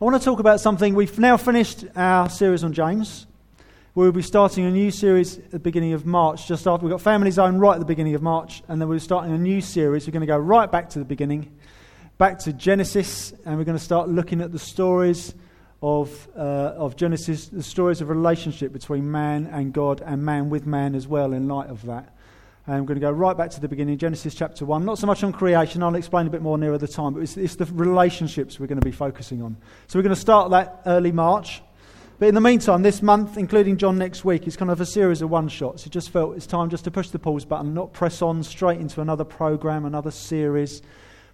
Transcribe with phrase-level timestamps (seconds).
[0.00, 0.94] I want to talk about something.
[0.94, 3.26] We've now finished our series on James.
[3.96, 7.00] We'll be starting a new series at the beginning of March, just after we've got
[7.00, 10.06] Family Zone right at the beginning of March, and then we're starting a new series.
[10.06, 11.52] We're going to go right back to the beginning,
[12.16, 15.34] back to Genesis, and we're going to start looking at the stories
[15.82, 20.64] of, uh, of Genesis, the stories of relationship between man and God, and man with
[20.64, 22.16] man as well, in light of that.
[22.68, 24.84] I'm going to go right back to the beginning, Genesis chapter 1.
[24.84, 27.38] Not so much on creation, I'll explain a bit more nearer the time, but it's,
[27.38, 29.56] it's the relationships we're going to be focusing on.
[29.86, 31.62] So we're going to start that early March.
[32.18, 35.22] But in the meantime, this month, including John next week, is kind of a series
[35.22, 35.86] of one shots.
[35.86, 38.80] It just felt it's time just to push the pause button, not press on straight
[38.80, 40.82] into another program, another series,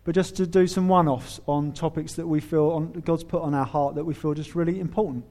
[0.04, 3.42] but just to do some one offs on topics that we feel on, God's put
[3.42, 5.24] on our heart that we feel just really important.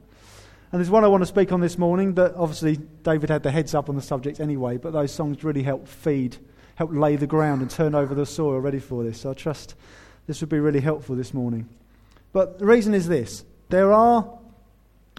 [0.74, 3.52] And there's one I want to speak on this morning that obviously David had the
[3.52, 6.36] heads up on the subject anyway, but those songs really help feed,
[6.74, 9.20] help lay the ground and turn over the soil ready for this.
[9.20, 9.76] So I trust
[10.26, 11.68] this would be really helpful this morning.
[12.32, 14.28] But the reason is this there are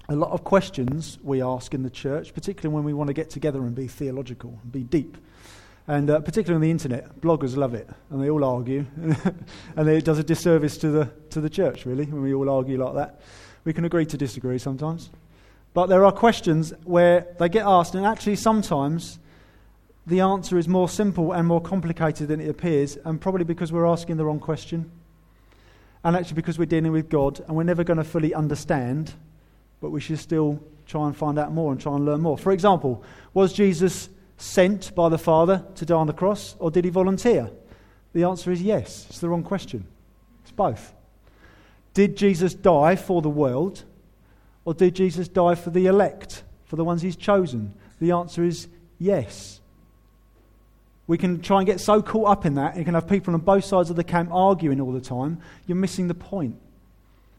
[0.09, 3.29] a lot of questions we ask in the church, particularly when we want to get
[3.29, 5.15] together and be theological and be deep.
[5.87, 8.85] And uh, particularly on the internet, bloggers love it, and they all argue,
[9.77, 12.77] and it does a disservice to the, to the church, really, when we all argue
[12.77, 13.21] like that.
[13.63, 15.11] We can agree to disagree sometimes.
[15.75, 19.19] But there are questions where they get asked, and actually, sometimes
[20.07, 23.85] the answer is more simple and more complicated than it appears, and probably because we're
[23.85, 24.89] asking the wrong question.
[26.01, 29.13] And actually, because we're dealing with God, and we're never going to fully understand,
[29.81, 32.37] but we should still try and find out more and try and learn more.
[32.37, 33.03] For example,
[33.33, 37.51] was Jesus sent by the Father to die on the cross, or did he volunteer?
[38.13, 39.07] The answer is yes.
[39.09, 39.85] It's the wrong question.
[40.43, 40.93] It's both.
[41.93, 43.83] Did Jesus die for the world?
[44.65, 47.73] Or did Jesus die for the elect, for the ones he's chosen?
[47.99, 48.67] The answer is
[48.99, 49.61] yes.
[51.07, 53.41] We can try and get so caught up in that, you can have people on
[53.41, 55.39] both sides of the camp arguing all the time.
[55.67, 56.59] You're missing the point.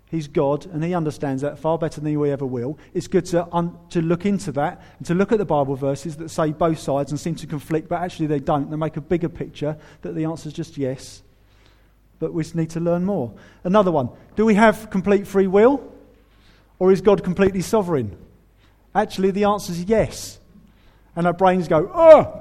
[0.09, 2.79] He's God, and He understands that far better than we ever will.
[2.95, 6.17] It's good to, un- to look into that and to look at the Bible verses
[6.19, 8.71] that say both sides and seem to conflict, but actually they don't.
[8.71, 11.25] They make a bigger picture that the answer is just yes.
[12.21, 13.35] But we need to learn more.
[13.65, 15.93] Another one Do we have complete free will?
[16.79, 18.17] Or is God completely sovereign?
[18.95, 20.39] Actually, the answer is yes.
[21.15, 22.39] And our brains go, oh,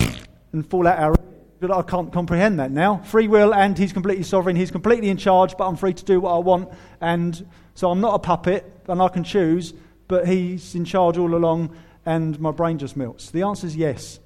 [0.52, 1.16] and fall out our.
[1.60, 2.98] But I can't comprehend that now.
[2.98, 4.56] Free will, and He's completely sovereign.
[4.58, 6.70] He's completely in charge, but I'm free to do what I want.
[7.00, 9.74] And so I'm not a puppet, and I can choose,
[10.08, 11.76] but He's in charge all along,
[12.06, 13.32] and my brain just melts.
[13.32, 14.20] The answer is yes.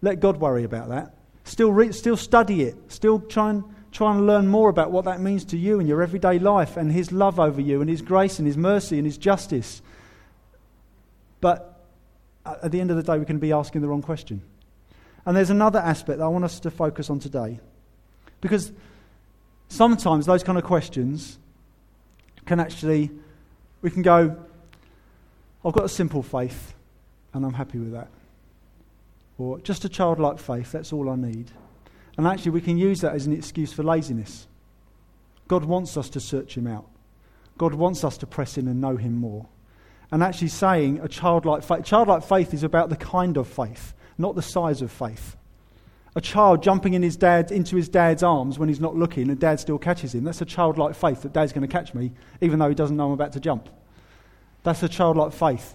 [0.00, 1.14] Let God worry about that.
[1.44, 2.76] Still, re- still study it.
[2.88, 3.64] Still try and
[3.96, 6.92] try and learn more about what that means to you in your everyday life and
[6.92, 9.80] His love over you and His grace and His mercy and His justice.
[11.40, 11.80] But
[12.44, 14.42] at the end of the day, we can be asking the wrong question.
[15.24, 17.58] And there's another aspect that I want us to focus on today.
[18.42, 18.70] Because
[19.68, 21.38] sometimes those kind of questions
[22.44, 23.10] can actually,
[23.80, 24.36] we can go,
[25.64, 26.74] I've got a simple faith
[27.32, 28.08] and I'm happy with that.
[29.38, 31.50] Or just a childlike faith, that's all I need.
[32.16, 34.46] And actually, we can use that as an excuse for laziness.
[35.48, 36.88] God wants us to search Him out.
[37.58, 39.46] God wants us to press in and know Him more.
[40.10, 44.34] And actually, saying a childlike faith, childlike faith is about the kind of faith, not
[44.34, 45.36] the size of faith.
[46.16, 49.38] A child jumping in his dad, into his dad's arms when he's not looking and
[49.38, 52.10] dad still catches him, that's a childlike faith that dad's going to catch me,
[52.40, 53.68] even though he doesn't know I'm about to jump.
[54.62, 55.74] That's a childlike faith.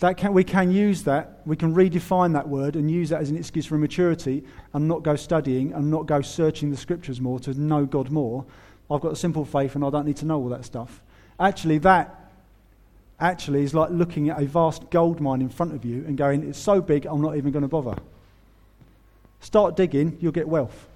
[0.00, 3.28] That can, we can use that, we can redefine that word and use that as
[3.28, 7.38] an excuse for immaturity and not go studying and not go searching the scriptures more
[7.40, 8.46] to know God more.
[8.90, 11.02] I've got a simple faith and I don't need to know all that stuff.
[11.38, 12.32] Actually, that
[13.20, 16.48] actually is like looking at a vast gold mine in front of you and going,
[16.48, 18.00] it's so big, I'm not even going to bother.
[19.40, 20.88] Start digging, you'll get wealth.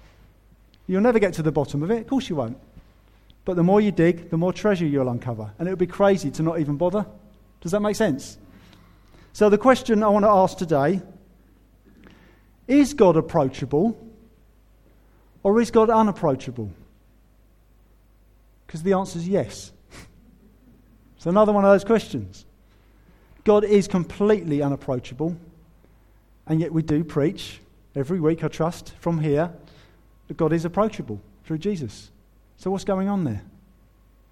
[0.87, 2.57] You'll never get to the bottom of it, of course you won't.
[3.45, 5.51] But the more you dig, the more treasure you'll uncover.
[5.59, 7.05] And it would be crazy to not even bother.
[7.61, 8.39] Does that make sense?
[9.35, 11.01] So, the question I want to ask today
[12.69, 13.97] is God approachable
[15.43, 16.71] or is God unapproachable?
[18.65, 19.73] Because the answer is yes.
[21.17, 22.45] it's another one of those questions.
[23.43, 25.35] God is completely unapproachable,
[26.47, 27.59] and yet we do preach
[27.93, 29.51] every week, I trust, from here,
[30.29, 32.09] that God is approachable through Jesus.
[32.55, 33.41] So, what's going on there?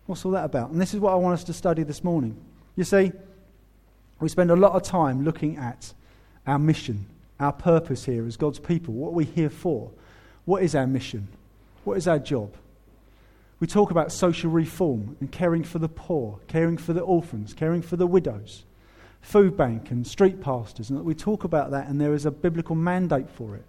[0.06, 0.70] What's all that about?
[0.70, 2.38] And this is what I want us to study this morning.
[2.78, 3.12] You see,
[4.24, 5.94] we spend a lot of time looking at
[6.48, 7.06] our mission,
[7.40, 9.92] our purpose here as God's people, what are we're here for.
[10.46, 11.28] What is our mission?
[11.84, 12.54] What is our job?
[13.60, 17.82] We talk about social reform and caring for the poor, caring for the orphans, caring
[17.82, 18.64] for the widows,
[19.22, 20.90] food bank and street pastors.
[20.90, 23.66] And we talk about that, and there is a biblical mandate for it.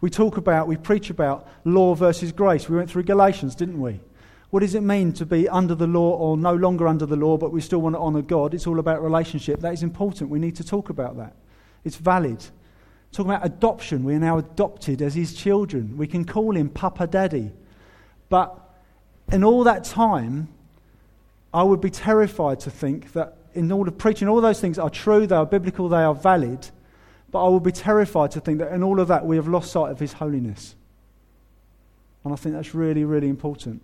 [0.00, 2.68] We talk about, we preach about law versus grace.
[2.68, 4.00] We went through Galatians, didn't we?
[4.50, 7.36] What does it mean to be under the law or no longer under the law,
[7.36, 8.54] but we still want to honour God?
[8.54, 9.60] It's all about relationship.
[9.60, 10.30] That is important.
[10.30, 11.34] We need to talk about that.
[11.84, 12.44] It's valid.
[13.12, 15.96] Talking about adoption, we are now adopted as his children.
[15.98, 17.52] We can call him Papa Daddy.
[18.30, 18.58] But
[19.30, 20.48] in all that time,
[21.52, 24.90] I would be terrified to think that in all of preaching, all those things are
[24.90, 26.68] true, they are biblical, they are valid.
[27.30, 29.72] But I would be terrified to think that in all of that we have lost
[29.72, 30.74] sight of his holiness.
[32.24, 33.82] And I think that's really, really important.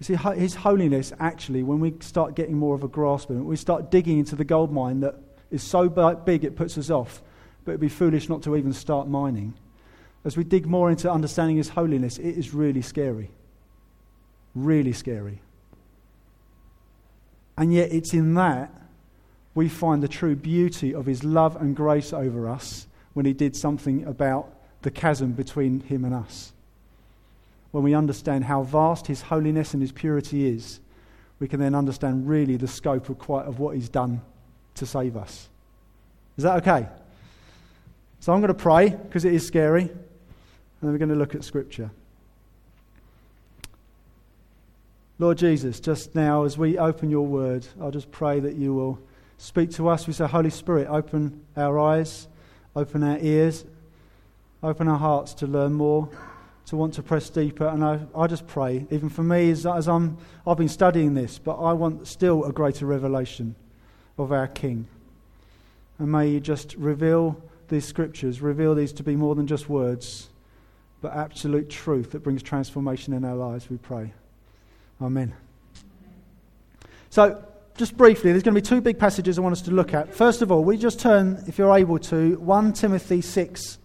[0.00, 3.42] You see, His holiness, actually, when we start getting more of a grasp of it,
[3.42, 5.14] we start digging into the gold mine that
[5.50, 5.88] is so
[6.24, 7.22] big it puts us off,
[7.64, 9.52] but it'd be foolish not to even start mining.
[10.24, 13.30] As we dig more into understanding His holiness, it is really scary.
[14.54, 15.42] Really scary.
[17.58, 18.72] And yet, it's in that
[19.54, 23.54] we find the true beauty of His love and grace over us when He did
[23.54, 24.50] something about
[24.80, 26.54] the chasm between Him and us
[27.70, 30.80] when we understand how vast His holiness and His purity is,
[31.38, 34.20] we can then understand really the scope of quite of what He's done
[34.74, 35.48] to save us.
[36.36, 36.88] Is that okay?
[38.20, 39.90] So I'm going to pray because it is scary, and
[40.82, 41.90] then we're going to look at Scripture.
[45.18, 48.98] Lord Jesus, just now as we open your word, I just pray that you will
[49.36, 50.06] speak to us.
[50.06, 52.26] We say, Holy Spirit, open our eyes,
[52.74, 53.64] open our ears,
[54.62, 56.08] open our hearts to learn more
[56.70, 57.66] to want to press deeper.
[57.66, 61.36] And I, I just pray, even for me, as, as I'm, I've been studying this,
[61.36, 63.56] but I want still a greater revelation
[64.16, 64.86] of our King.
[65.98, 70.28] And may you just reveal these scriptures, reveal these to be more than just words,
[71.02, 74.12] but absolute truth that brings transformation in our lives, we pray.
[75.02, 75.34] Amen.
[77.08, 77.44] So,
[77.76, 80.14] just briefly, there's going to be two big passages I want us to look at.
[80.14, 83.79] First of all, we just turn, if you're able to, 1 Timothy 6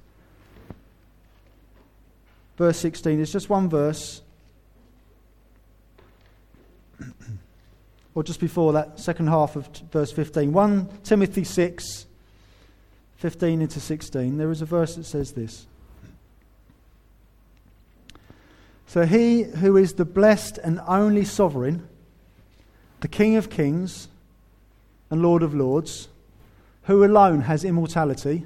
[2.57, 3.19] verse 16.
[3.19, 4.22] It's just one verse.
[8.16, 10.54] or just before that, second half of t- verse 15.
[10.54, 12.06] 1 Timothy 6,
[13.18, 14.38] 15 into 16.
[14.38, 15.68] There is a verse that says this.
[18.88, 21.88] So he who is the blessed and only sovereign,
[23.01, 24.08] the King of kings
[25.10, 26.08] and Lord of lords,
[26.84, 28.46] who alone has immortality,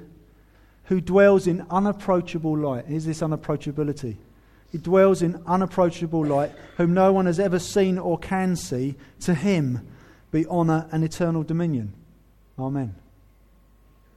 [0.90, 2.84] who dwells in unapproachable light.
[2.86, 4.16] Here's this unapproachability.
[4.72, 8.96] He dwells in unapproachable light, whom no one has ever seen or can see.
[9.20, 9.86] To him
[10.32, 11.92] be honour and eternal dominion.
[12.58, 12.96] Amen.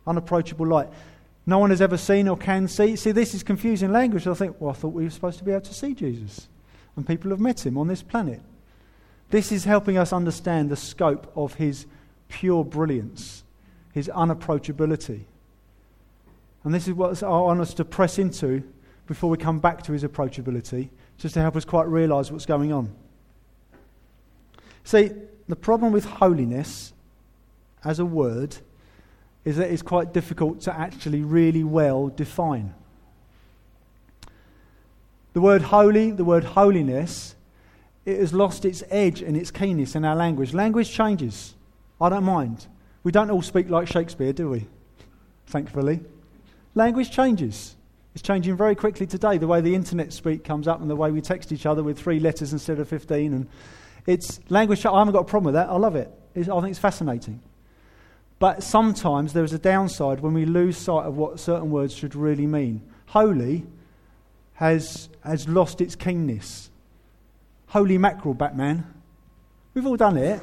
[0.07, 0.89] Unapproachable light.
[1.45, 2.95] No one has ever seen or can see.
[2.95, 4.25] See, this is confusing language.
[4.25, 6.47] I think, well, I thought we were supposed to be able to see Jesus.
[6.95, 8.41] And people have met him on this planet.
[9.29, 11.85] This is helping us understand the scope of his
[12.29, 13.43] pure brilliance,
[13.93, 15.25] his unapproachability.
[16.63, 18.63] And this is what I want us to press into
[19.05, 22.71] before we come back to his approachability, just to help us quite realize what's going
[22.71, 22.93] on.
[24.83, 25.11] See,
[25.47, 26.93] the problem with holiness
[27.83, 28.55] as a word
[29.43, 32.73] is that it's quite difficult to actually really well define.
[35.33, 37.35] The word holy, the word holiness,
[38.05, 40.53] it has lost its edge and its keenness in our language.
[40.53, 41.55] Language changes.
[41.99, 42.67] I don't mind.
[43.03, 44.67] We don't all speak like Shakespeare, do we?
[45.47, 46.01] Thankfully.
[46.75, 47.75] Language changes.
[48.13, 49.37] It's changing very quickly today.
[49.37, 51.99] The way the internet speak comes up and the way we text each other with
[51.99, 53.33] three letters instead of 15.
[53.33, 53.49] And
[54.05, 54.85] it's language.
[54.85, 55.69] I haven't got a problem with that.
[55.69, 56.11] I love it.
[56.35, 57.41] It's, I think it's fascinating.
[58.39, 62.15] But sometimes there is a downside when we lose sight of what certain words should
[62.15, 62.81] really mean.
[63.07, 63.65] Holy
[64.55, 66.69] has, has lost its keenness.
[67.67, 68.85] Holy mackerel, Batman.
[69.73, 70.41] We've all done it.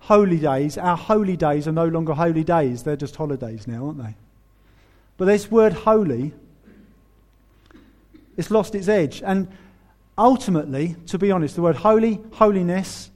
[0.00, 4.02] Holy days, our holy days are no longer holy days, they're just holidays now, aren't
[4.02, 4.14] they?
[5.16, 6.32] But this word holy,
[8.36, 9.22] it's lost its edge.
[9.24, 9.48] And
[10.18, 13.10] ultimately, to be honest, the word holy, holiness,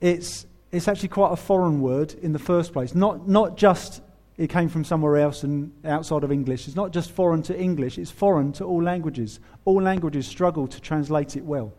[0.00, 2.94] it's, it's actually quite a foreign word in the first place.
[2.94, 4.02] Not, not just
[4.36, 6.66] it came from somewhere else and outside of English.
[6.66, 9.40] It's not just foreign to English, it's foreign to all languages.
[9.64, 11.72] All languages struggle to translate it well.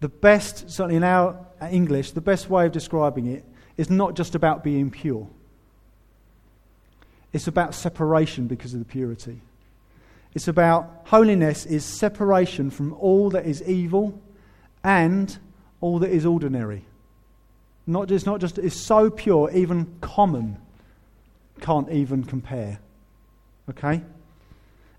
[0.00, 1.38] The best, certainly in our
[1.70, 3.44] English, the best way of describing it
[3.76, 5.28] is not just about being pure.
[7.32, 9.40] It's about separation because of the purity.
[10.34, 14.20] It's about holiness is separation from all that is evil
[14.84, 15.36] and
[15.80, 16.84] all that is ordinary.
[17.86, 20.58] Not just, not just, it's so pure, even common
[21.60, 22.78] can't even compare.
[23.68, 24.02] Okay?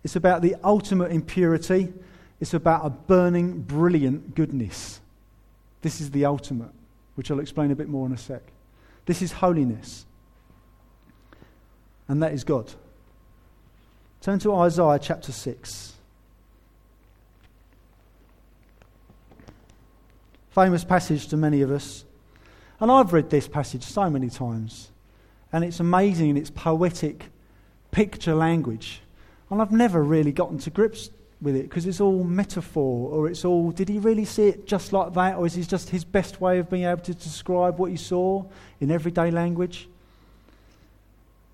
[0.04, 1.92] It's about the ultimate impurity.
[2.40, 5.00] It's about a burning, brilliant goodness.
[5.82, 6.72] This is the ultimate,
[7.16, 8.42] which I'll explain a bit more in a sec.
[9.06, 10.06] This is holiness
[12.12, 12.70] and that is God.
[14.20, 15.94] Turn to Isaiah chapter 6.
[20.50, 22.04] Famous passage to many of us.
[22.82, 24.92] And I've read this passage so many times.
[25.54, 27.28] And it's amazing in its poetic
[27.92, 29.00] picture language.
[29.50, 33.46] And I've never really gotten to grips with it because it's all metaphor or it's
[33.46, 36.42] all did he really see it just like that or is it just his best
[36.42, 38.44] way of being able to describe what he saw
[38.82, 39.88] in everyday language?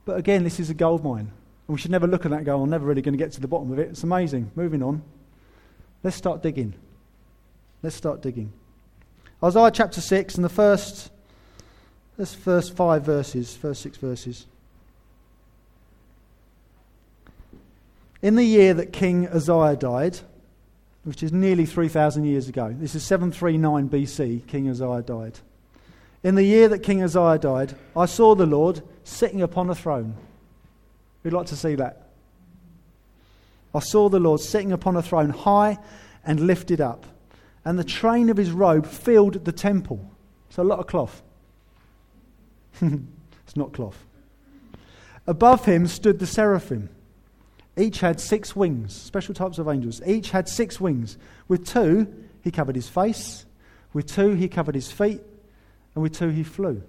[0.08, 1.30] But again, this is a gold mine.
[1.68, 3.34] And we should never look at that and go, I'm never really going to get
[3.34, 3.90] to the bottom of it.
[3.90, 4.50] It's amazing.
[4.56, 5.04] Moving on.
[6.02, 6.74] Let's start digging.
[7.84, 8.54] Let's start digging.
[9.44, 11.12] Isaiah chapter 6 and the first,
[12.18, 14.46] this first five verses, first six verses.
[18.22, 20.20] In the year that King Uzziah died,
[21.04, 25.40] which is nearly 3,000 years ago, this is 739 BC, King Uzziah died.
[26.24, 30.16] In the year that King Uzziah died, I saw the Lord sitting upon a throne.
[31.24, 32.10] We'd like to see that.
[33.74, 35.78] I saw the Lord sitting upon a throne, high
[36.26, 37.06] and lifted up,
[37.64, 40.10] and the train of his robe filled the temple.
[40.50, 41.22] It's a lot of cloth.
[42.82, 44.04] it's not cloth.
[45.26, 46.90] Above him stood the seraphim.
[47.78, 50.02] Each had six wings, special types of angels.
[50.06, 51.18] Each had six wings.
[51.48, 53.46] With two, he covered his face.
[53.94, 55.22] With two, he covered his feet.
[55.94, 56.82] And with two, he flew.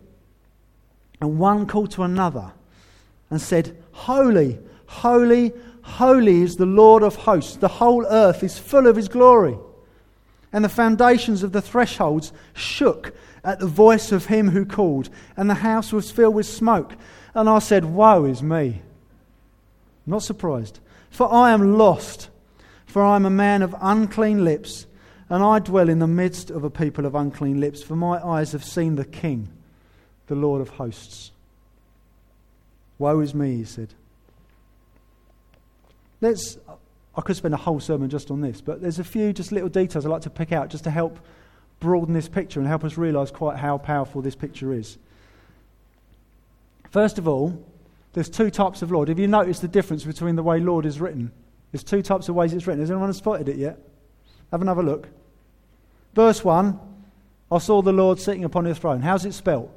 [1.21, 2.53] And one called to another
[3.31, 7.57] and said, Holy, holy, holy is the Lord of hosts.
[7.57, 9.59] The whole earth is full of his glory.
[10.53, 15.49] And the foundations of the thresholds shook at the voice of him who called, and
[15.49, 16.95] the house was filled with smoke.
[17.35, 18.83] And I said, Woe is me!
[20.07, 20.81] Not surprised.
[21.11, 22.31] For I am lost,
[22.87, 24.87] for I am a man of unclean lips,
[25.29, 28.53] and I dwell in the midst of a people of unclean lips, for my eyes
[28.53, 29.49] have seen the King,
[30.29, 31.33] the Lord of hosts.
[32.99, 33.95] Woe is me, he said.
[36.21, 36.59] Let's,
[37.17, 39.69] I could spend a whole sermon just on this, but there's a few just little
[39.69, 41.19] details I'd like to pick out just to help
[41.81, 44.99] broaden this picture and help us realize quite how powerful this picture is.
[46.91, 47.65] First of all,
[48.15, 49.09] there's two types of Lord.
[49.09, 51.31] Have you noticed the difference between the way Lord is written?
[51.71, 52.81] There's two types of ways it's written.
[52.81, 53.79] Has anyone spotted it yet?
[54.51, 55.09] Have another look.
[56.15, 56.81] Verse 1
[57.51, 59.01] I saw the Lord sitting upon his throne.
[59.03, 59.71] How's it spelt?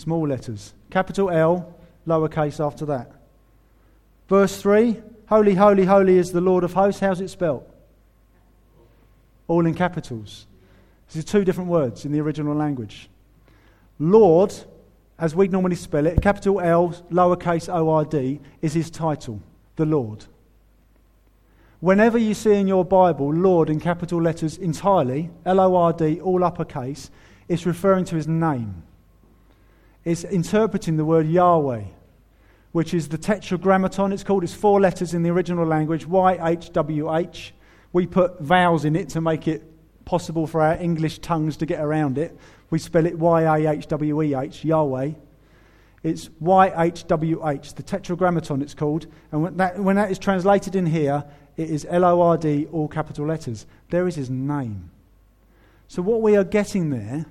[0.00, 0.72] Small letters.
[0.88, 1.74] Capital L,
[2.06, 3.12] lowercase after that.
[4.30, 4.96] Verse 3
[5.28, 7.00] Holy, holy, holy is the Lord of hosts.
[7.00, 7.68] How's it spelt?
[9.46, 10.46] All in capitals.
[11.12, 13.10] These are two different words in the original language.
[13.98, 14.54] Lord
[15.18, 19.42] as we normally spell it, capital L, lowercase o r d, is his title,
[19.76, 20.24] the Lord.
[21.80, 26.22] Whenever you see in your Bible Lord in capital letters entirely, L O R D,
[26.22, 27.10] all uppercase,
[27.48, 28.82] it's referring to his name.
[30.04, 31.84] It's interpreting the word Yahweh,
[32.72, 34.44] which is the tetragrammaton, it's called.
[34.44, 37.52] It's four letters in the original language Y H W H.
[37.92, 39.64] We put vowels in it to make it
[40.04, 42.36] possible for our English tongues to get around it.
[42.70, 45.12] We spell it Y A H W E H, Yahweh.
[46.02, 49.06] It's Y H W H, the tetragrammaton it's called.
[49.32, 51.24] And when that, when that is translated in here,
[51.58, 53.66] it is L O R D, all capital letters.
[53.90, 54.90] There is his name.
[55.88, 57.26] So what we are getting there,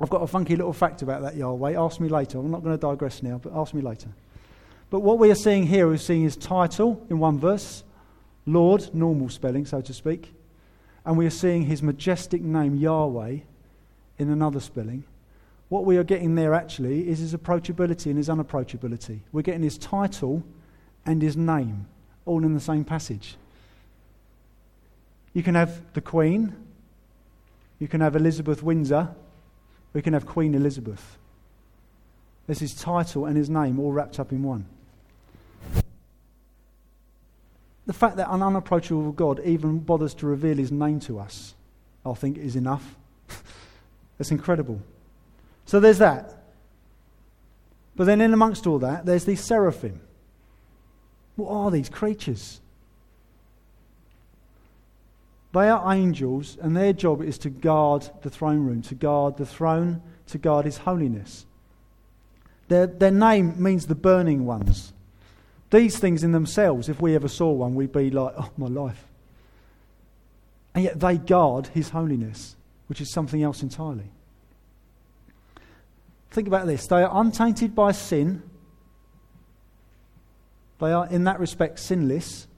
[0.00, 1.78] I've got a funky little fact about that Yahweh.
[1.78, 2.38] Ask me later.
[2.38, 4.08] I'm not going to digress now, but ask me later.
[4.88, 7.84] But what we are seeing here is seeing his title in one verse,
[8.46, 10.32] Lord, normal spelling, so to speak.
[11.04, 13.38] And we are seeing his majestic name, Yahweh,
[14.18, 15.04] in another spelling.
[15.68, 19.20] What we are getting there actually is his approachability and his unapproachability.
[19.32, 20.42] We're getting his title
[21.06, 21.86] and his name
[22.26, 23.36] all in the same passage.
[25.32, 26.56] You can have the Queen,
[27.78, 29.14] you can have Elizabeth Windsor,
[29.92, 31.18] we can have Queen Elizabeth.
[32.46, 34.66] There's his title and his name all wrapped up in one.
[37.86, 41.54] The fact that an unapproachable God even bothers to reveal his name to us,
[42.06, 42.96] I think, is enough.
[44.20, 44.78] It's incredible.
[45.64, 46.34] So there's that.
[47.96, 49.98] But then, in amongst all that, there's these seraphim.
[51.36, 52.60] What are these creatures?
[55.52, 59.46] They are angels, and their job is to guard the throne room, to guard the
[59.46, 61.44] throne, to guard his holiness.
[62.68, 64.92] Their, their name means the burning ones.
[65.70, 69.04] These things in themselves, if we ever saw one, we'd be like, oh, my life.
[70.74, 72.54] And yet they guard his holiness
[72.90, 74.10] which is something else entirely.
[76.32, 78.42] Think about this they are untainted by sin,
[80.80, 82.48] they are, in that respect, sinless,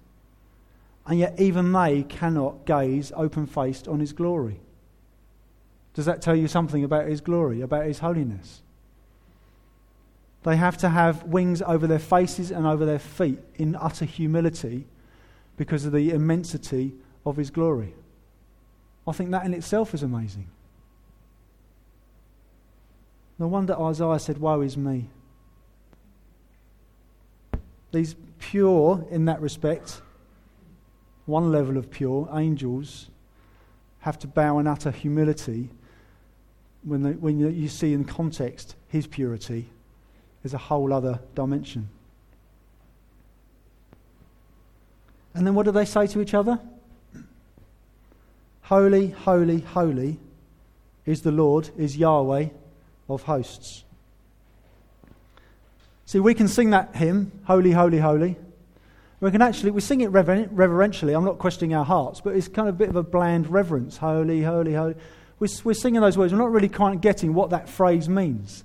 [1.07, 4.61] and yet even they cannot gaze open faced on his glory.
[5.95, 8.63] Does that tell you something about his glory, about his holiness?
[10.45, 14.87] They have to have wings over their faces and over their feet in utter humility
[15.57, 16.93] because of the immensity
[17.25, 17.95] of his glory.
[19.07, 20.49] I think that in itself is amazing.
[23.39, 25.09] No wonder Isaiah said, Woe is me.
[27.93, 30.01] These pure, in that respect,
[31.27, 33.09] one level of pure, angels
[34.01, 35.71] have to bow in utter humility
[36.85, 39.69] when, they, when you see in context his purity.
[40.43, 41.89] is a whole other dimension.
[45.35, 46.59] And then what do they say to each other?
[48.63, 50.19] Holy, holy, holy
[51.07, 52.49] is the Lord, is Yahweh
[53.09, 53.85] of hosts.
[56.07, 58.37] See, we can sing that hymn, Holy, Holy, Holy.
[59.23, 61.15] We can actually, we sing it rever- reverentially.
[61.15, 63.97] I'm not questioning our hearts, but it's kind of a bit of a bland reverence.
[63.97, 64.97] Holy, Holy, Holy.
[65.39, 66.33] We're, we're singing those words.
[66.33, 68.65] We're not really quite getting what that phrase means.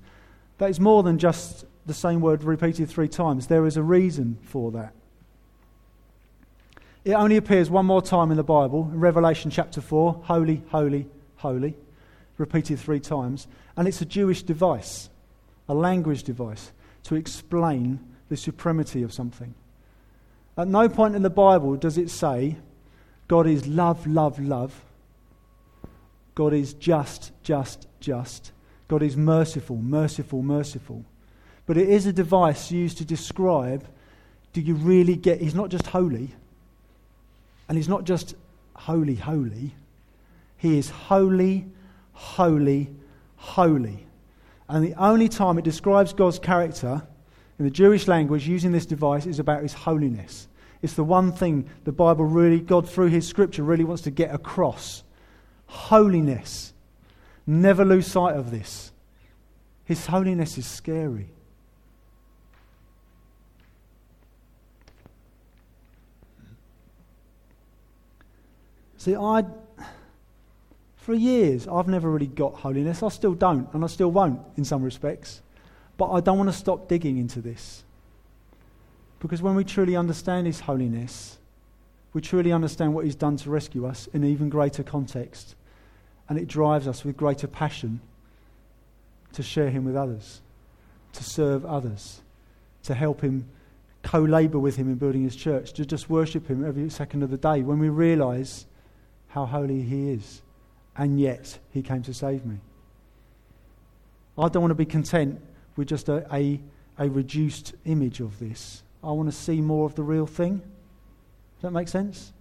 [0.57, 3.45] That is more than just the same word repeated three times.
[3.45, 4.93] There is a reason for that.
[7.05, 11.05] It only appears one more time in the Bible, in Revelation chapter 4 Holy, holy,
[11.35, 11.75] holy,
[12.39, 13.45] repeated three times.
[13.75, 15.11] And it's a Jewish device,
[15.69, 16.71] a language device,
[17.03, 17.99] to explain
[18.29, 19.53] the supremacy of something.
[20.57, 22.57] At no point in the Bible does it say
[23.27, 24.83] God is love, love, love.
[26.33, 28.51] God is just, just, just.
[28.87, 31.05] God is merciful, merciful, merciful.
[31.65, 33.85] But it is a device used to describe
[34.53, 36.33] do you really get, he's not just holy,
[37.67, 38.33] and he's not just
[38.73, 39.75] holy, holy.
[40.57, 41.67] He is holy,
[42.13, 42.89] holy,
[43.35, 44.07] holy.
[44.69, 47.03] And the only time it describes God's character
[47.59, 50.47] in the Jewish language using this device is about his holiness.
[50.81, 54.33] It's the one thing the Bible really, God through his scripture, really wants to get
[54.33, 55.03] across.
[55.65, 56.73] Holiness.
[57.47, 58.91] Never lose sight of this.
[59.85, 61.29] His holiness is scary.
[68.97, 69.45] See, I,
[70.97, 73.01] for years, I've never really got holiness.
[73.01, 75.41] I still don't, and I still won't in some respects.
[75.97, 77.83] But I don't want to stop digging into this.
[79.19, 81.39] Because when we truly understand His holiness,
[82.13, 85.55] we truly understand what He's done to rescue us in even greater context.
[86.29, 87.99] And it drives us with greater passion
[89.33, 90.41] to share Him with others,
[91.13, 92.21] to serve others,
[92.83, 93.49] to help Him
[94.03, 97.31] co labor with Him in building His church, to just worship Him every second of
[97.31, 98.67] the day when we realize
[99.29, 100.43] how holy He is,
[100.95, 102.57] and yet He came to save me.
[104.37, 105.41] I don't want to be content
[105.77, 106.59] with just a, a,
[106.99, 108.83] a reduced image of this.
[109.03, 110.57] I want to see more of the real thing.
[110.57, 112.33] Does that make sense?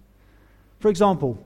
[0.79, 1.43] For example,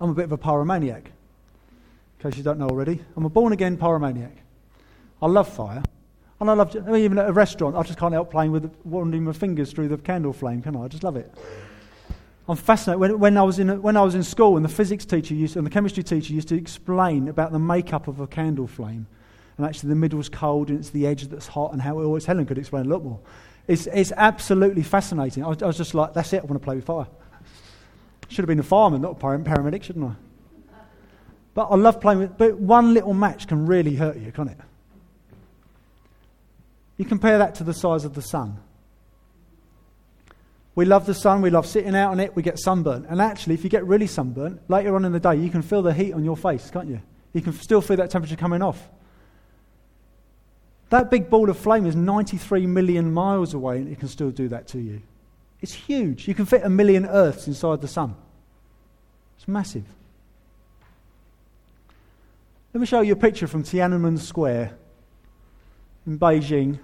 [0.00, 1.06] I'm a bit of a pyromaniac.
[1.06, 4.32] In case you don't know already, I'm a born again pyromaniac.
[5.22, 5.82] I love fire.
[6.40, 8.70] And I love, I mean, even at a restaurant, I just can't help playing with,
[8.84, 10.82] wandering my fingers through the candle flame, can I?
[10.82, 11.32] I just love it.
[12.48, 13.00] I'm fascinated.
[13.00, 15.56] When, when, I was in, when I was in school and the physics teacher used,
[15.56, 19.06] and the chemistry teacher used to explain about the makeup of a candle flame,
[19.56, 22.46] and actually the middle's cold and it's the edge that's hot, and how always, Helen
[22.46, 23.20] could explain a lot more.
[23.66, 25.44] It's, it's absolutely fascinating.
[25.44, 27.06] I was, I was just like, that's it, I want to play with fire.
[28.28, 30.14] Should have been a fireman, not a paramedic, shouldn't I?
[31.54, 34.58] But I love playing with, but one little match can really hurt you, can't it?
[36.96, 38.58] You compare that to the size of the sun.
[40.74, 43.06] We love the sun, we love sitting out on it, we get sunburnt.
[43.08, 45.82] And actually, if you get really sunburnt, later on in the day, you can feel
[45.82, 47.00] the heat on your face, can't you?
[47.32, 48.88] You can still feel that temperature coming off.
[50.94, 54.46] That big ball of flame is 93 million miles away, and it can still do
[54.50, 55.02] that to you.
[55.60, 56.28] It's huge.
[56.28, 58.14] You can fit a million Earths inside the sun.
[59.36, 59.82] It's massive.
[62.72, 64.76] Let me show you a picture from Tiananmen Square
[66.06, 66.78] in Beijing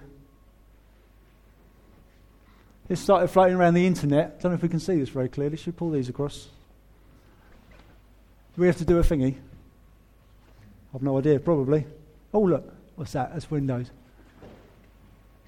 [2.89, 4.35] it started floating around the internet.
[4.39, 5.55] I don't know if we can see this very clearly.
[5.55, 6.49] Should we pull these across?
[8.55, 9.37] Do we have to do a thingy?
[10.93, 11.85] I've no idea, probably.
[12.33, 12.73] Oh, look.
[12.97, 13.31] What's that?
[13.31, 13.89] That's Windows.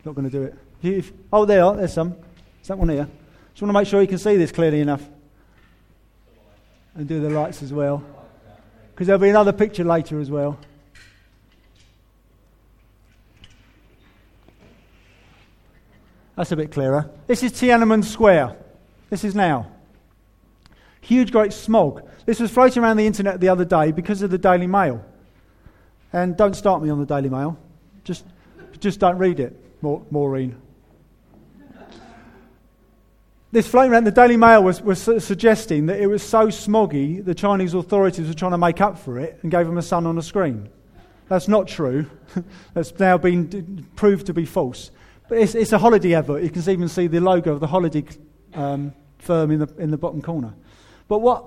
[0.05, 1.05] Not going to do it.
[1.31, 1.75] Oh, there are.
[1.75, 2.15] There's some.
[2.61, 3.07] Is that one here?
[3.53, 5.03] Just want to make sure you can see this clearly enough.
[6.95, 8.03] And do the lights as well.
[8.91, 10.59] Because there'll be another picture later as well.
[16.35, 17.09] That's a bit clearer.
[17.27, 18.57] This is Tiananmen Square.
[19.09, 19.71] This is now.
[21.01, 22.07] Huge, great smog.
[22.25, 25.03] This was floating around the internet the other day because of the Daily Mail.
[26.11, 27.57] And don't start me on the Daily Mail.
[28.03, 28.25] Just,
[28.79, 30.55] just don't read it, Maureen.
[33.51, 37.35] This floating around the Daily Mail was, was suggesting that it was so smoggy, the
[37.35, 40.17] Chinese authorities were trying to make up for it and gave them a sun on
[40.17, 40.69] a screen.
[41.27, 42.09] That's not true.
[42.73, 44.89] That's now been proved to be false.
[45.29, 46.43] But it's, it's a holiday advert.
[46.43, 48.03] You can even see the logo of the holiday
[48.55, 50.53] um, firm in the, in the bottom corner.
[51.07, 51.45] But what,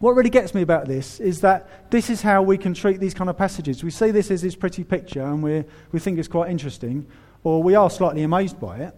[0.00, 3.14] What really gets me about this is that this is how we can treat these
[3.14, 3.82] kind of passages.
[3.82, 7.06] We see this as this pretty picture and we we think it's quite interesting,
[7.48, 8.94] or we are slightly amazed by it.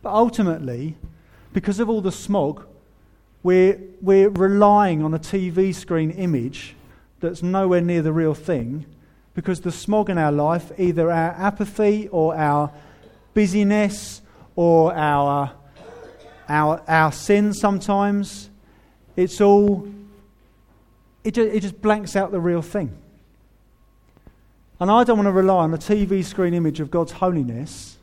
[0.00, 0.96] But ultimately,
[1.52, 2.64] because of all the smog,
[3.42, 6.76] we're, we're relying on a TV screen image
[7.18, 8.86] that's nowhere near the real thing
[9.34, 12.72] because the smog in our life, either our apathy or our
[13.34, 14.22] busyness
[14.54, 15.50] or our,
[16.48, 18.50] our, our sin sometimes,
[19.16, 19.88] it's all
[21.24, 22.96] it it just blanks out the real thing.
[24.80, 27.98] And I don't want to rely on a TV screen image of God's holiness.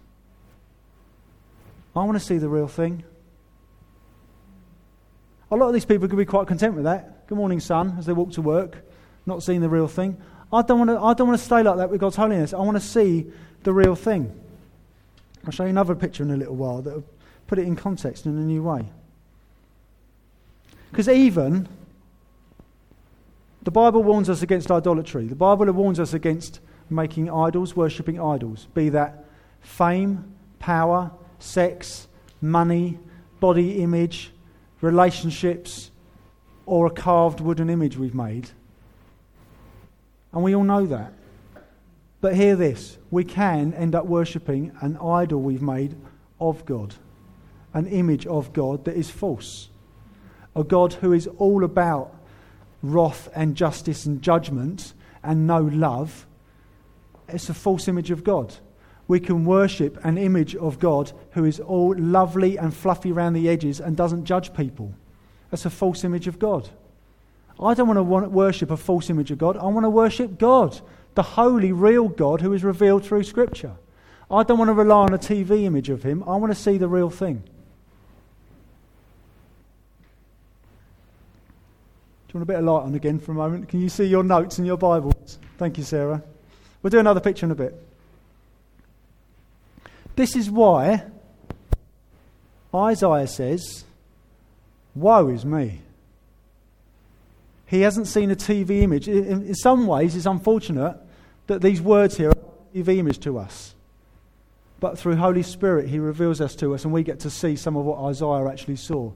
[1.96, 3.04] I want to see the real thing.
[5.50, 7.26] A lot of these people could be quite content with that.
[7.26, 8.78] Good morning, sun, as they walk to work,
[9.26, 10.18] not seeing the real thing.
[10.54, 12.54] I don't want to, I don't want to stay like that with God's holiness.
[12.54, 13.26] I want to see
[13.64, 14.40] the real thing.
[15.46, 17.04] I'll show you another picture in a little while that will
[17.48, 18.86] put it in context in a new way.
[20.92, 21.68] Because even
[23.68, 25.26] the Bible warns us against idolatry.
[25.26, 29.26] The Bible warns us against making idols, worshipping idols, be that
[29.60, 32.08] fame, power, sex,
[32.40, 32.98] money,
[33.42, 34.32] body image,
[34.80, 35.92] relationships,
[36.66, 38.52] or a carved wooden image we've made.
[40.32, 41.12] And we all know that.
[42.22, 45.94] But hear this we can end up worshipping an idol we've made
[46.40, 46.96] of God,
[47.74, 49.68] an image of God that is false,
[50.56, 52.17] a God who is all about
[52.82, 56.26] wrath and justice and judgment and no love,
[57.28, 58.56] it's a false image of God.
[59.08, 63.48] We can worship an image of God who is all lovely and fluffy around the
[63.50, 64.94] edges and doesn't judge people.
[65.50, 66.70] That's a false image of God.
[67.60, 69.58] I don't want to worship a false image of God.
[69.58, 70.80] I want to worship God,
[71.16, 73.76] the holy, real God who is revealed through Scripture.
[74.30, 76.24] I don't want to rely on a TV image of Him.
[76.24, 77.44] I want to see the real thing.
[82.28, 83.70] Do you want a bit of light on again for a moment?
[83.70, 85.40] Can you see your notes and your Bibles?
[85.58, 86.22] Thank you, Sarah.
[86.84, 87.74] We'll do another picture in a bit.
[90.18, 91.04] This is why
[92.76, 93.86] Isaiah says,
[94.94, 95.80] Woe is me.
[97.66, 99.08] He hasn't seen a TV image.
[99.08, 100.98] In, some ways, it's unfortunate
[101.48, 103.74] that these words here are a TV image to us.
[104.82, 107.78] But through Holy Spirit, He reveals us to us, and we get to see some
[107.78, 109.14] of what Isaiah actually saw.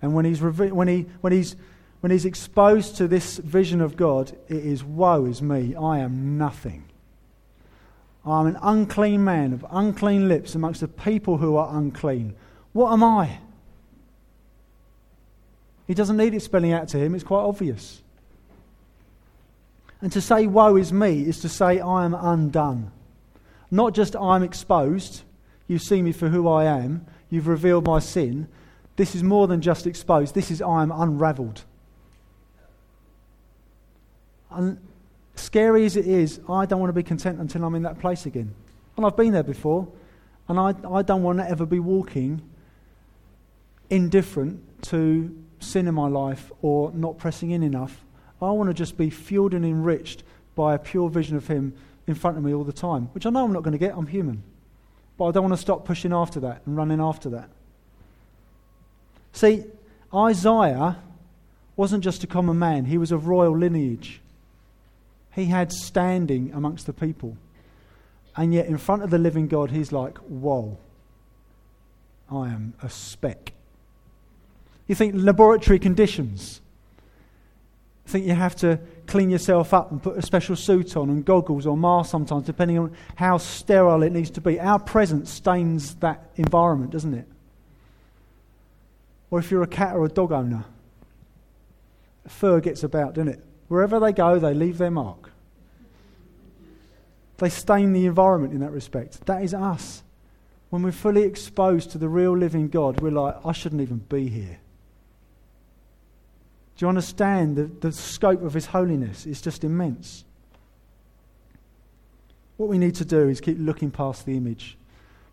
[0.00, 1.56] And when he's, when he, when he's
[2.02, 6.36] when he's exposed to this vision of God, it is woe is me, I am
[6.36, 6.82] nothing.
[8.26, 12.34] I'm an unclean man of unclean lips amongst the people who are unclean.
[12.72, 13.38] What am I?
[15.86, 18.02] He doesn't need it spelling out to him, it's quite obvious.
[20.00, 22.90] And to say woe is me is to say I am undone.
[23.70, 25.22] Not just I'm exposed,
[25.68, 28.48] you see me for who I am, you've revealed my sin.
[28.96, 31.62] This is more than just exposed, this is I am unraveled.
[34.54, 34.78] And
[35.34, 38.26] scary as it is, I don't want to be content until I'm in that place
[38.26, 38.54] again.
[38.96, 39.88] And I've been there before,
[40.48, 42.42] and I, I don't want to ever be walking
[43.90, 48.04] indifferent to sin in my life or not pressing in enough.
[48.40, 51.74] I want to just be fueled and enriched by a pure vision of Him
[52.06, 53.94] in front of me all the time, which I know I'm not going to get,
[53.96, 54.42] I'm human.
[55.16, 57.48] But I don't want to stop pushing after that and running after that.
[59.32, 59.64] See,
[60.12, 60.98] Isaiah
[61.76, 64.20] wasn't just a common man, he was of royal lineage.
[65.34, 67.36] He had standing amongst the people.
[68.36, 70.78] And yet, in front of the living God, he's like, whoa,
[72.30, 73.52] I am a speck.
[74.86, 76.60] You think laboratory conditions.
[78.06, 81.24] You think you have to clean yourself up and put a special suit on and
[81.24, 84.58] goggles or mask sometimes, depending on how sterile it needs to be.
[84.58, 87.26] Our presence stains that environment, doesn't it?
[89.30, 90.64] Or if you're a cat or a dog owner,
[92.26, 93.44] fur gets about, doesn't it?
[93.72, 95.30] Wherever they go, they leave their mark.
[97.38, 99.24] They stain the environment in that respect.
[99.24, 100.02] That is us.
[100.68, 104.28] When we're fully exposed to the real living God, we're like, I shouldn't even be
[104.28, 104.58] here.
[106.76, 109.24] Do you understand the, the scope of His holiness?
[109.24, 110.26] It's just immense.
[112.58, 114.76] What we need to do is keep looking past the image,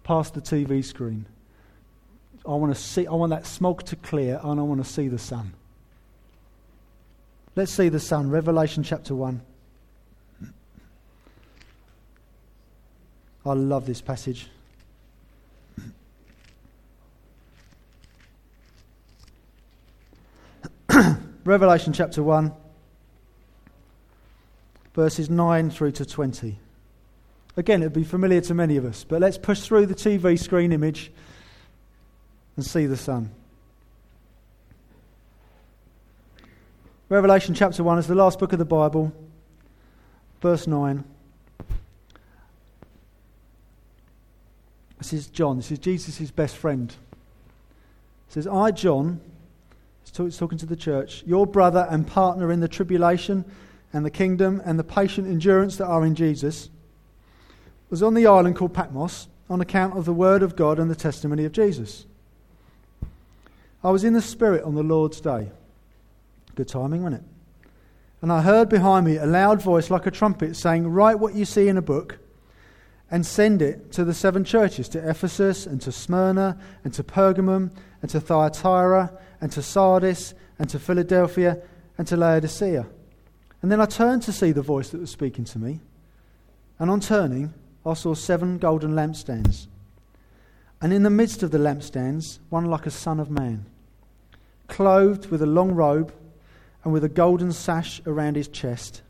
[0.05, 1.25] past the TV screen.
[2.47, 3.05] I want to see.
[3.05, 5.55] I want that smog to clear, and I want to see the sun.
[7.55, 8.29] Let's see the sun.
[8.29, 9.41] Revelation chapter 1.
[13.45, 14.47] I love this passage.
[21.45, 22.51] Revelation chapter 1,
[24.93, 26.59] verses 9 through to 20.
[27.57, 30.37] Again, it would be familiar to many of us, but let's push through the TV
[30.37, 31.11] screen image
[32.55, 33.31] and see the sun.
[37.09, 39.11] Revelation chapter 1 is the last book of the Bible,
[40.41, 41.03] verse 9.
[44.99, 45.57] This is John.
[45.57, 46.91] This is Jesus' best friend.
[46.91, 49.21] It says, I, John,
[50.03, 53.43] it's talking to the church, your brother and partner in the tribulation
[53.91, 56.69] and the kingdom and the patient endurance that are in Jesus,
[57.89, 60.95] was on the island called Patmos on account of the word of God and the
[60.95, 62.05] testimony of Jesus.
[63.83, 65.49] I was in the Spirit on the Lord's day.
[66.59, 67.69] Good timing, wasn't it?
[68.21, 71.45] And I heard behind me a loud voice like a trumpet saying, Write what you
[71.45, 72.17] see in a book
[73.09, 77.71] and send it to the seven churches to Ephesus and to Smyrna and to Pergamum
[78.01, 81.61] and to Thyatira and to Sardis and to Philadelphia
[81.97, 82.85] and to Laodicea.
[83.61, 85.79] And then I turned to see the voice that was speaking to me.
[86.77, 87.53] And on turning,
[87.85, 89.67] I saw seven golden lampstands.
[90.81, 93.65] And in the midst of the lampstands, one like a son of man,
[94.67, 96.13] clothed with a long robe
[96.83, 99.01] and with a golden sash around his chest.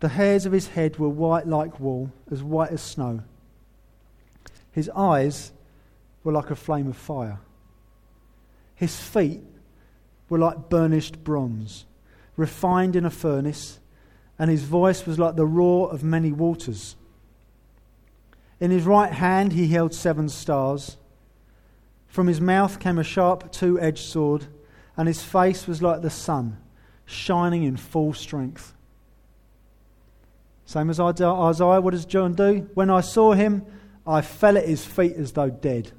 [0.00, 3.22] The hairs of his head were white like wool, as white as snow.
[4.70, 5.52] His eyes
[6.22, 7.38] were like a flame of fire.
[8.74, 9.40] His feet
[10.28, 11.86] were like burnished bronze,
[12.36, 13.78] refined in a furnace,
[14.38, 16.96] and his voice was like the roar of many waters.
[18.60, 20.96] In his right hand he held seven stars.
[22.08, 24.46] From his mouth came a sharp two edged sword,
[24.96, 26.58] and his face was like the sun,
[27.04, 28.72] shining in full strength.
[30.66, 32.68] Same as Isaiah, what does John do?
[32.74, 33.66] When I saw him,
[34.06, 35.92] I fell at his feet as though dead.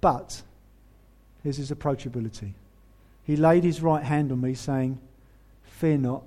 [0.00, 0.42] But
[1.42, 2.52] here's his approachability.
[3.24, 4.98] He laid his right hand on me, saying,
[5.64, 6.22] Fear not.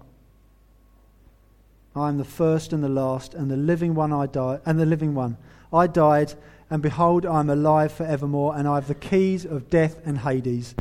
[1.95, 4.85] I am the first and the last, and the living one I died, and the
[4.85, 5.37] living one.
[5.73, 6.33] I died,
[6.69, 10.75] and behold, I am alive forevermore, and I have the keys of death and Hades.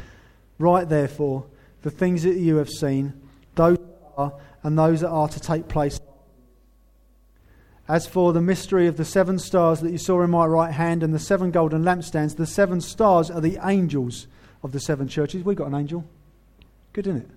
[0.60, 1.46] Write therefore
[1.80, 3.14] the things that you have seen,
[3.54, 3.78] those
[4.18, 5.98] are, and those that are to take place.
[7.88, 11.02] As for the mystery of the seven stars that you saw in my right hand
[11.02, 14.26] and the seven golden lampstands, the seven stars are the angels
[14.62, 15.42] of the seven churches.
[15.42, 16.04] We've got an angel.
[16.92, 17.30] Good, isn't it?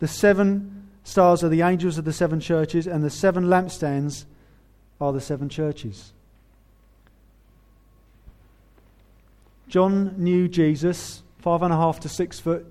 [0.00, 4.24] The seven stars are the angels of the seven churches, and the seven lampstands
[5.00, 6.12] are the seven churches.
[9.68, 12.66] John knew Jesus, five and a half to six foot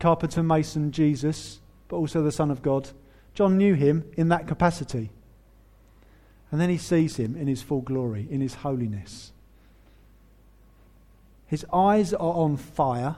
[0.00, 2.90] carpenter mason Jesus, but also the Son of God.
[3.34, 5.10] John knew him in that capacity.
[6.50, 9.32] And then he sees him in his full glory, in his holiness.
[11.46, 13.16] His eyes are on fire.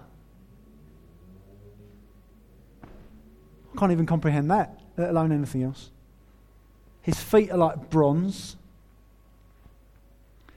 [2.82, 5.90] I can't even comprehend that, let alone anything else.
[7.02, 8.56] His feet are like bronze.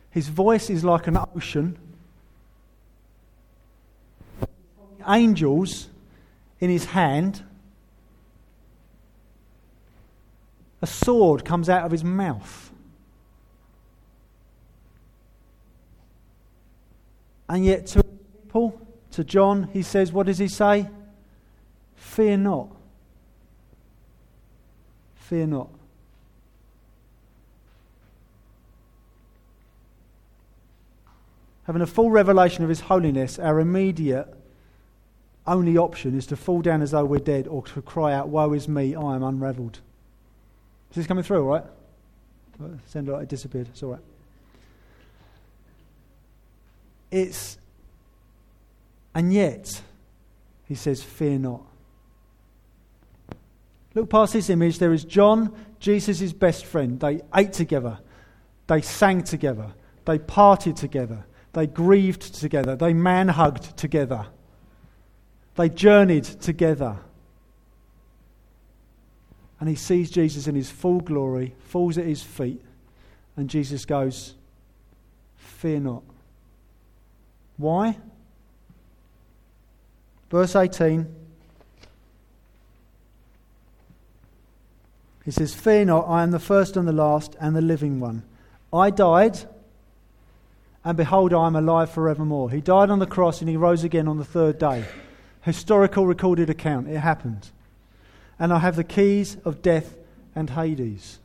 [0.10, 1.78] His voice is like an ocean.
[5.10, 5.88] Angels
[6.60, 7.44] in his hand.
[10.82, 12.72] A sword comes out of his mouth.
[17.50, 18.80] And yet, to people,
[19.12, 20.88] to John, he says, What does he say?
[21.96, 22.70] Fear not.
[25.16, 25.70] Fear not.
[31.70, 34.28] Having a full revelation of His holiness, our immediate
[35.50, 38.54] only option is to fall down as though we're dead or to cry out, Woe
[38.54, 39.80] is me, I am unraveled.
[40.92, 41.64] Is this coming through, all right?
[42.94, 43.68] Like it disappeared.
[43.70, 44.02] It's all right.
[47.12, 47.58] It's,
[49.16, 49.82] and yet,
[50.68, 51.62] he says, Fear not.
[53.96, 54.78] Look past this image.
[54.78, 57.00] There is John, Jesus' best friend.
[57.00, 58.00] They ate together,
[58.68, 59.74] they sang together,
[60.06, 64.28] they partied together, they grieved together, they man hugged together,
[65.60, 66.96] they journeyed together.
[69.60, 72.64] And he sees Jesus in his full glory, falls at his feet,
[73.36, 74.36] and Jesus goes,
[75.36, 76.04] Fear not.
[77.58, 77.98] Why?
[80.32, 81.14] Verse 18
[85.26, 88.24] He says, Fear not, I am the first and the last and the living one.
[88.72, 89.40] I died,
[90.86, 92.50] and behold, I am alive forevermore.
[92.50, 94.86] He died on the cross and he rose again on the third day.
[95.42, 96.88] Historical recorded account.
[96.88, 97.50] It happened.
[98.38, 99.96] And I have the keys of death
[100.36, 101.20] and Hades.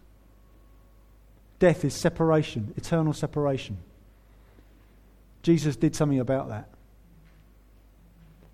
[1.59, 3.79] Death is separation, eternal separation.
[5.43, 6.69] Jesus did something about that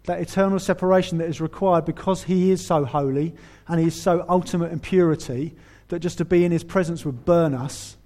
[0.05, 3.35] that eternal separation that is required because he is so holy
[3.69, 5.55] and he is so ultimate in purity
[5.89, 7.97] that just to be in his presence would burn us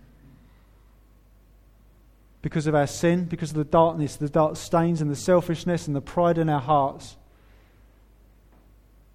[2.42, 5.96] because of our sin, because of the darkness, the dark stains and the selfishness and
[5.96, 7.16] the pride in our hearts.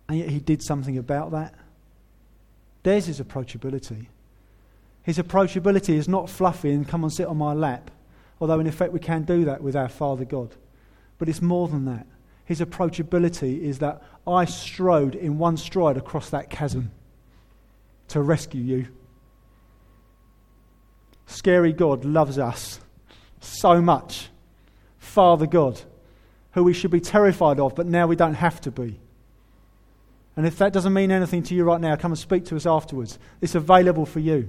[0.09, 1.53] And yet he did something about that.
[2.81, 4.07] There's his approachability.
[5.03, 7.91] His approachability is not fluffy and come and sit on my lap,
[8.41, 10.55] although in effect we can do that with our Father God.
[11.19, 12.07] But it's more than that.
[12.45, 16.91] His approachability is that I strode in one stride across that chasm
[18.07, 18.87] to rescue you.
[21.27, 22.79] Scary God loves us
[23.39, 24.29] so much.
[24.97, 25.79] Father God,
[26.53, 28.99] who we should be terrified of, but now we don't have to be.
[30.39, 32.65] And if that doesn't mean anything to you right now, come and speak to us
[32.65, 33.19] afterwards.
[33.41, 34.47] It's available for you.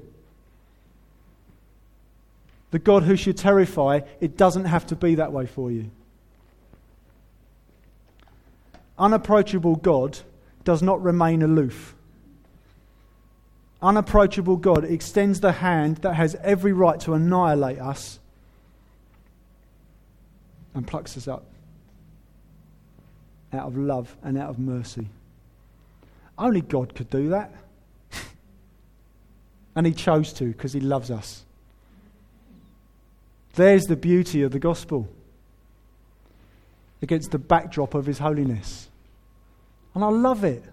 [2.71, 5.91] The God who should terrify, it doesn't have to be that way for you.
[8.97, 10.17] Unapproachable God
[10.63, 11.97] does not remain aloof.
[13.83, 18.21] Unapproachable God extends the hand that has every right to annihilate us
[20.73, 21.47] and plucks us up
[23.53, 25.09] out of love and out of mercy.
[26.41, 27.53] Only God could do that.
[29.77, 31.45] and He chose to because He loves us.
[33.55, 35.07] There's the beauty of the gospel
[37.03, 38.89] against the backdrop of His holiness.
[39.95, 40.65] And I love it.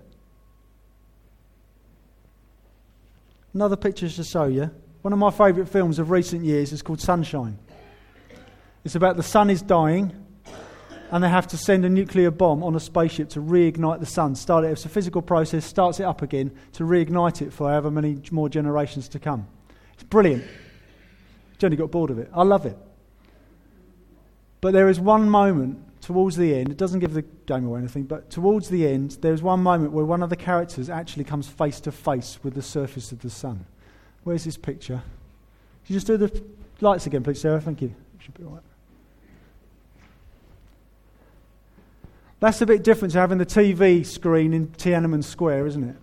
[3.54, 4.72] Another picture to show you.
[5.02, 7.58] One of my favourite films of recent years is called Sunshine.
[8.86, 10.27] It's about the sun is dying
[11.12, 14.36] and they have to send a nuclear bomb on a spaceship to reignite the sun.
[14.36, 14.72] Start it.
[14.72, 18.50] It's a physical process, starts it up again to reignite it for however many more
[18.50, 19.48] generations to come.
[19.94, 20.46] It's brilliant.
[21.58, 22.30] Jenny got bored of it.
[22.34, 22.78] I love it.
[24.62, 28.04] But there is one moment towards the end, it doesn't give the game away anything,
[28.04, 31.82] but towards the end, there's one moment where one of the characters actually comes face
[31.82, 33.66] to face with the surface of the sun.
[34.24, 35.02] Where's this picture?
[35.86, 36.44] Can you just do the
[36.80, 37.60] lights again, please, Sarah?
[37.60, 37.94] Thank you.
[38.20, 38.64] Should be all right.
[42.40, 45.96] That's a bit different to having the TV screen in Tiananmen Square, isn't it?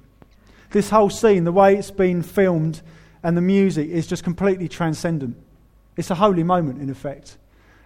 [0.71, 2.83] This whole scene, the way it's been filmed
[3.23, 5.37] and the music is just completely transcendent.
[5.97, 7.39] It's a holy moment, in effect.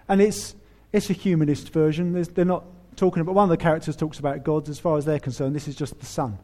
[0.07, 0.55] And it's,
[0.91, 2.13] it's a humanist version.
[2.13, 4.67] There's, they're not talking about, one of the characters talks about God.
[4.67, 6.39] As far as they're concerned, this is just the sun.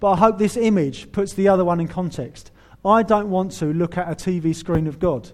[0.00, 2.50] But I hope this image puts the other one in context.
[2.84, 5.30] I don't want to look at a TV screen of God.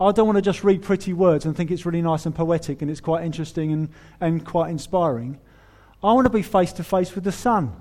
[0.00, 2.82] I don't want to just read pretty words and think it's really nice and poetic
[2.82, 3.88] and it's quite interesting and,
[4.20, 5.38] and quite inspiring.
[6.02, 7.74] I want to be face to face with the Son.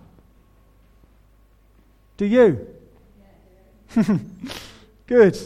[2.17, 2.67] Do you?
[5.07, 5.37] Good.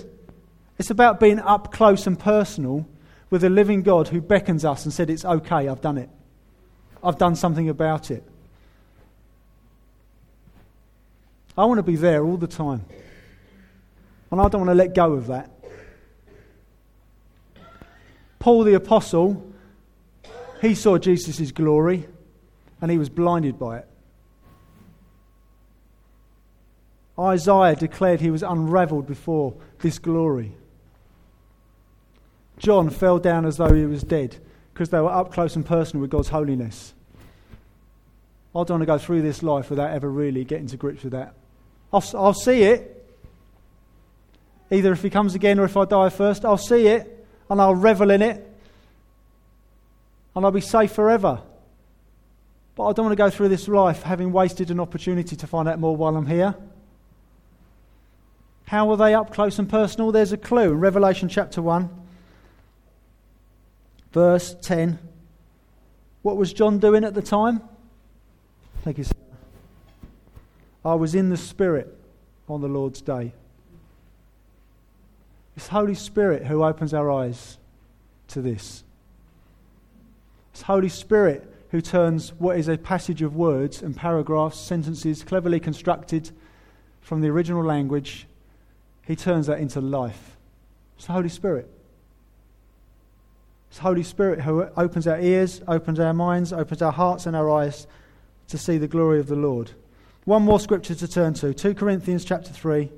[0.80, 2.88] It's about being up close and personal
[3.30, 6.10] with a living God who beckons us and said, It's okay, I've done it.
[7.04, 8.24] I've done something about it.
[11.58, 12.86] I want to be there all the time.
[14.32, 15.52] And I don't want to let go of that.
[18.42, 19.54] Paul the Apostle,
[20.62, 22.08] he saw Jesus' glory
[22.82, 23.88] and he was blinded by it.
[27.20, 30.54] Isaiah declared he was unraveled before this glory.
[32.58, 34.38] John fell down as though he was dead
[34.74, 36.96] because they were up close and personal with God's holiness.
[38.56, 41.14] I don't want to go through this life without ever really getting to grips with
[41.14, 41.36] that.
[41.94, 43.08] I'll, I'll see it.
[44.72, 47.20] Either if he comes again or if I die first, I'll see it
[47.52, 48.48] and I'll revel in it
[50.34, 51.42] and I'll be safe forever.
[52.76, 55.68] But I don't want to go through this life having wasted an opportunity to find
[55.68, 56.56] out more while I'm here.
[58.68, 60.14] How are they up close and personal?
[60.14, 61.90] There's a clue in Revelation chapter 1,
[64.14, 64.98] verse 10.
[66.22, 67.62] What was John doing at the time?
[68.84, 69.04] Thank you.
[69.04, 69.14] Sir.
[70.86, 71.94] I was in the Spirit
[72.48, 73.34] on the Lord's day.
[75.62, 77.60] It's Holy Spirit who opens our eyes
[78.30, 78.84] to this.
[80.54, 85.60] It's Holy Spirit who turns what is a passage of words and paragraphs, sentences cleverly
[85.60, 86.32] constructed
[87.00, 88.26] from the original language,
[89.06, 90.36] he turns that into life.
[90.98, 91.70] It's the Holy Spirit.
[93.70, 97.36] It's the Holy Spirit who opens our ears, opens our minds, opens our hearts and
[97.36, 97.86] our eyes
[98.48, 99.70] to see the glory of the Lord.
[100.26, 102.90] One more scripture to turn to 2 Corinthians chapter 3.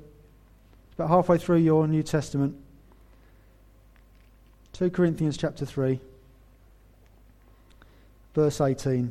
[0.94, 2.54] It's about halfway through your New Testament.
[4.74, 5.98] 2 Corinthians chapter 3,
[8.32, 9.10] verse 18.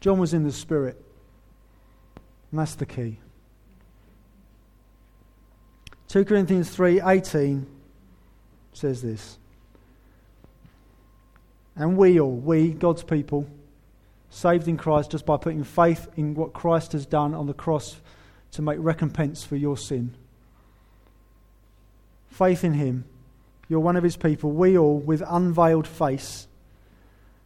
[0.00, 1.00] John was in the Spirit,
[2.50, 3.18] and that's the key.
[6.08, 7.66] 2 Corinthians 3:18
[8.72, 9.38] says this.
[11.76, 13.46] And we all, we, God's people,
[14.34, 18.00] saved in Christ just by putting faith in what Christ has done on the cross
[18.50, 20.16] to make recompense for your sin.
[22.28, 23.04] Faith in Him
[23.68, 24.50] You're one of his people.
[24.50, 26.48] We all, with unveiled face,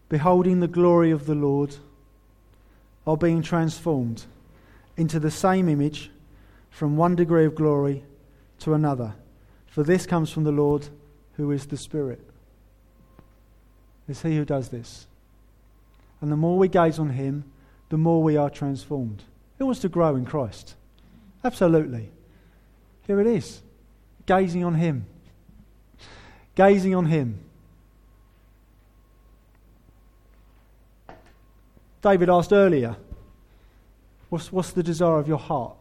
[0.08, 1.76] beholding the glory of the Lord,
[3.06, 4.24] are being transformed
[4.96, 6.10] into the same image
[6.70, 8.02] from one degree of glory
[8.60, 9.14] to another.
[9.66, 10.88] For this comes from the Lord
[11.34, 12.20] who is the Spirit.
[14.08, 15.07] It's He who does this.
[16.20, 17.44] And the more we gaze on Him,
[17.88, 19.22] the more we are transformed.
[19.58, 20.74] Who wants to grow in Christ?
[21.44, 22.10] Absolutely.
[23.06, 23.62] Here it is
[24.26, 25.06] gazing on Him.
[26.54, 27.40] Gazing on Him.
[32.02, 32.96] David asked earlier,
[34.28, 35.76] what's, what's the desire of your heart?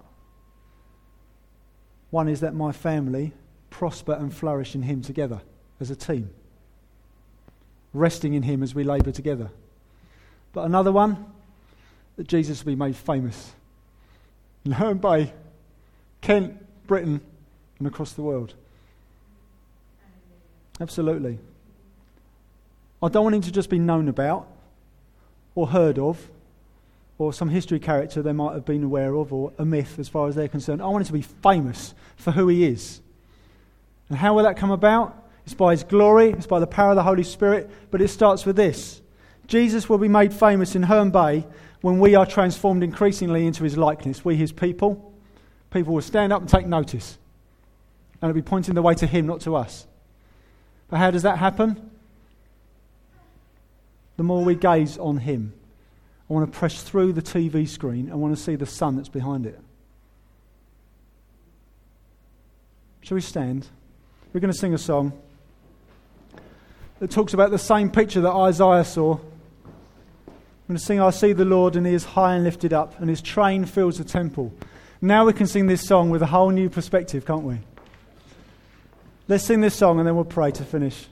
[2.09, 3.33] One is that my family
[3.69, 5.41] prosper and flourish in Him together
[5.79, 6.29] as a team,
[7.93, 9.51] resting in Him as we labour together.
[10.57, 11.23] But another one,
[12.15, 13.51] that Jesus will be made famous
[14.73, 15.31] Herne Bay,
[16.19, 17.21] Kent, Britain,
[17.77, 18.55] and across the world.
[20.81, 21.37] Absolutely.
[23.03, 24.47] I don't want him to just be known about
[25.53, 26.27] or heard of
[27.19, 30.27] or some history character they might have been aware of or a myth as far
[30.27, 30.81] as they're concerned.
[30.81, 32.99] I want him to be famous for who he is.
[34.09, 35.23] And how will that come about?
[35.45, 38.43] It's by his glory, it's by the power of the Holy Spirit, but it starts
[38.43, 39.01] with this.
[39.47, 41.45] Jesus will be made famous in Herne Bay
[41.81, 44.25] when we are transformed increasingly into his likeness.
[44.25, 45.13] We, his people,
[45.71, 47.17] people will stand up and take notice.
[48.21, 49.87] And it'll be pointing the way to him, not to us.
[50.89, 51.91] But how does that happen?
[54.17, 55.53] The more we gaze on him.
[56.29, 58.11] I want to press through the TV screen.
[58.11, 59.59] I want to see the sun that's behind it.
[63.01, 63.67] Shall we stand?
[64.33, 65.13] We're going to sing a song
[66.99, 69.19] that talks about the same picture that Isaiah saw.
[70.67, 72.99] I'm going to sing, I see the Lord, and he is high and lifted up,
[72.99, 74.53] and his train fills the temple.
[74.99, 77.59] Now we can sing this song with a whole new perspective, can't we?
[79.29, 81.07] Let's sing this song and then we'll pray to finish.